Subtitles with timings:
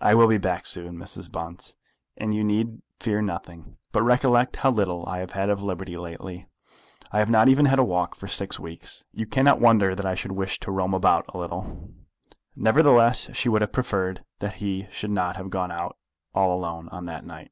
[0.00, 1.30] "I will be back soon, Mrs.
[1.30, 1.76] Bunce,
[2.16, 3.76] and you need fear nothing.
[3.92, 6.48] But recollect how little I have had of liberty lately.
[7.12, 9.04] I have not even had a walk for six weeks.
[9.12, 11.90] You cannot wonder that I should wish to roam about a little."
[12.56, 15.98] Nevertheless she would have preferred that he should not have gone out
[16.34, 17.50] all alone on that night.